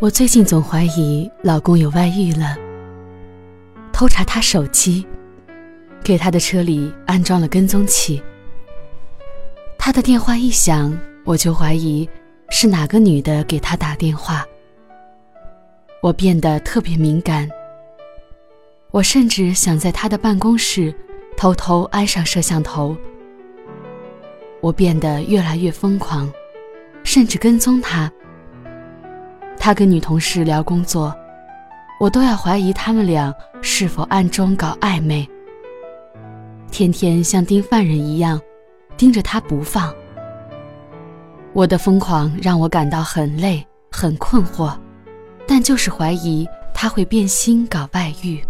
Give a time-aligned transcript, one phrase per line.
[0.00, 2.56] 我最近总怀疑老公有外遇了，
[3.92, 5.04] 偷查他手机，
[6.04, 8.22] 给他的车里安装了跟踪器。
[9.76, 12.08] 他的电话一响，我就怀疑
[12.50, 14.46] 是哪个女的给他打电话。
[16.00, 17.50] 我变得特别敏感，
[18.92, 20.94] 我甚至想在他的办公室
[21.36, 22.96] 偷偷安上摄像头。
[24.60, 26.32] 我变得越来越疯狂，
[27.02, 28.08] 甚至跟踪他。
[29.58, 31.14] 他跟女同事聊工作，
[32.00, 35.28] 我都要怀疑他们俩是否暗中搞暧昧。
[36.70, 38.40] 天天像盯犯人一样
[38.96, 39.92] 盯着他不放。
[41.52, 44.74] 我的疯狂让我感到很累、很困惑，
[45.46, 48.40] 但就是怀疑他会变心搞外遇。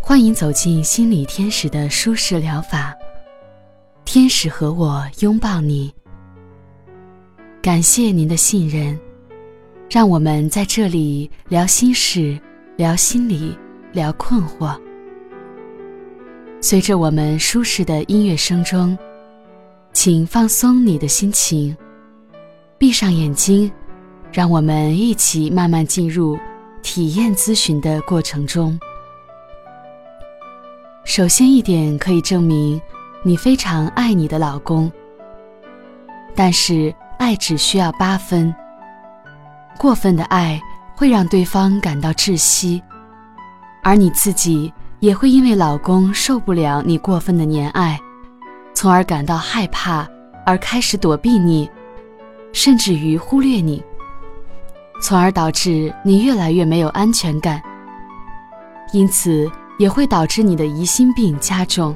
[0.00, 2.94] 欢迎走进心理天使的舒适疗法。
[4.12, 5.88] 天使和我拥抱你，
[7.62, 8.98] 感谢您的信任，
[9.88, 12.36] 让我们在这里聊心事、
[12.74, 13.56] 聊心理、
[13.92, 14.76] 聊困惑。
[16.60, 18.98] 随着我们舒适的音乐声中，
[19.92, 21.76] 请放松你的心情，
[22.78, 23.70] 闭上眼睛，
[24.32, 26.36] 让我们一起慢慢进入
[26.82, 28.76] 体验咨询的过程中。
[31.04, 32.82] 首先一点可以证明。
[33.22, 34.90] 你非常爱你的老公，
[36.34, 38.54] 但是爱只需要八分。
[39.76, 40.58] 过分的爱
[40.96, 42.82] 会让对方感到窒息，
[43.82, 48.00] 而你自己也会因为老公受不了你过分的溺爱，
[48.72, 50.08] 从而感到害怕，
[50.46, 51.70] 而开始躲避你，
[52.54, 53.84] 甚至于忽略你，
[55.02, 57.60] 从而导致你越来越没有安全感。
[58.94, 59.46] 因此，
[59.78, 61.94] 也会导致你的疑心病加重。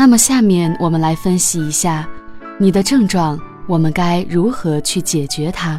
[0.00, 2.08] 那么，下面我们来分析一下
[2.56, 3.36] 你的症状，
[3.66, 5.76] 我们该如何去解决它？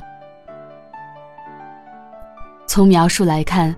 [2.68, 3.74] 从描述来看，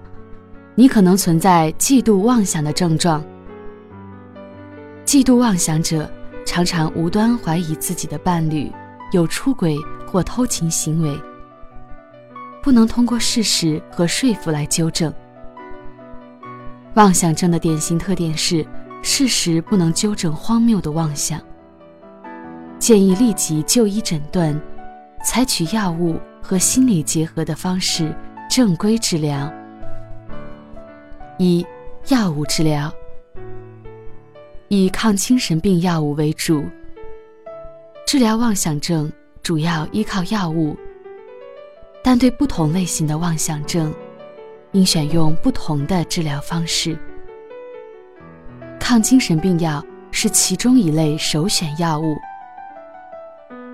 [0.74, 3.24] 你可能存在嫉妒妄想的症状。
[5.06, 6.09] 嫉妒妄想者
[6.44, 8.72] 常常无端怀疑自己的伴侣
[9.12, 11.16] 有出轨或偷情行为，
[12.63, 15.13] 不能通过事实和说服来纠正。
[16.96, 18.66] 妄想症的典型特点是。
[19.01, 21.41] 事实不能纠正荒谬的妄想。
[22.79, 24.59] 建议立即就医诊断，
[25.23, 28.16] 采取药物和心理结合的方式
[28.50, 29.51] 正规治疗。
[31.38, 31.66] 一、
[32.07, 32.91] 药物治疗，
[34.67, 36.63] 以抗精神病药物为主。
[38.06, 40.75] 治疗妄想症主要依靠药物，
[42.03, 43.94] 但对不同类型的妄想症，
[44.72, 46.97] 应选用不同的治疗方式。
[48.91, 49.81] 抗精神病药
[50.12, 52.18] 是其中一类首选药物。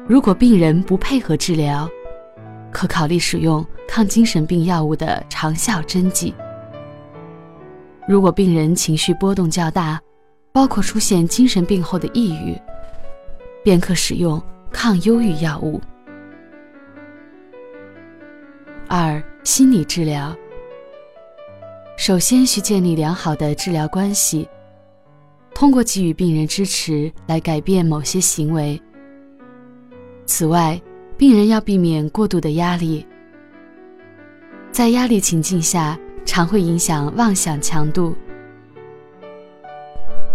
[0.08, 1.90] 如果病人不配合治疗，
[2.72, 6.36] 可考虑使用抗精神病药物的长效针剂。
[8.08, 10.00] 如果病人情绪波动较大，
[10.52, 12.56] 包括出现精神病后的抑郁，
[13.64, 14.40] 便可使用
[14.72, 15.82] 抗忧郁药物。
[18.88, 20.32] 二、心理治疗。
[21.98, 24.48] 首先需建立良好的治疗关系。
[25.58, 28.80] 通过给予病人支持来改变某些行为。
[30.28, 30.80] 此外，
[31.18, 33.04] 病人要避免过度的压力，
[34.72, 38.16] 在压力情境下常会影响妄想强度。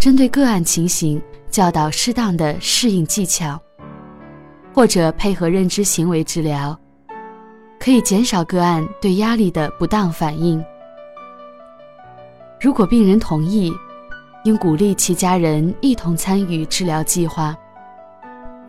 [0.00, 3.56] 针对个案情形，教导适当的适应技巧，
[4.75, 6.77] 或者配合认知行为治疗，
[7.78, 10.60] 可以减少个案对压力的不当反应。
[12.60, 13.72] 如果病人同意。
[14.44, 17.56] 应鼓励其家人一同参与治疗计划，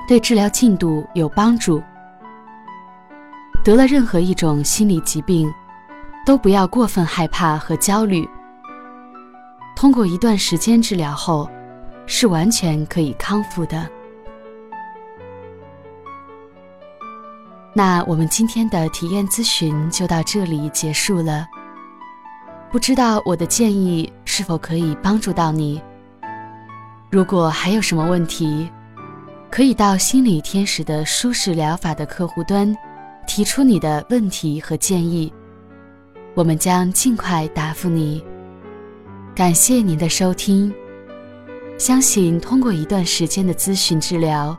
[0.08, 1.82] 对治疗进度有帮助。
[3.64, 5.52] 得了任何一种心理疾病，
[6.26, 8.28] 都不要过分害怕和焦虑。
[9.76, 11.50] 通过一段时间治疗后，
[12.06, 13.90] 是完全可以康复的。
[17.74, 21.48] 那我们今天的体验咨询就到这里结束了。
[22.72, 25.80] 不知道我的建议是否可以帮助到你？
[27.12, 28.68] 如果还有什么问题，
[29.52, 32.76] 可以到心理天使的舒适疗法的客户端
[33.28, 35.32] 提出你的问题和建议，
[36.34, 38.26] 我们将尽快答复你。
[39.36, 40.74] 感谢您的收听，
[41.78, 44.58] 相信通过一段时间的咨询治疗，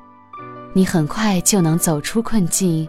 [0.73, 2.89] 你很快就能走出困境。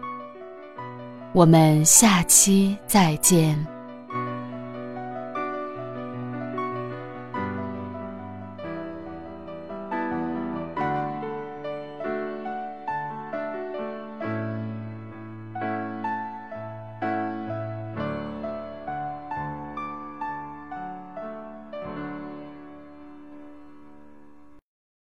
[1.34, 3.75] 我们下期再见。